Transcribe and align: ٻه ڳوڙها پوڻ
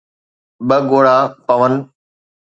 ٻه 0.67 0.77
ڳوڙها 0.89 1.17
پوڻ 1.47 1.71